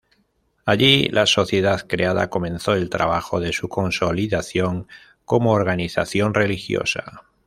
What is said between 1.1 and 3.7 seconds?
sociedad creada comenzó el trabajo de su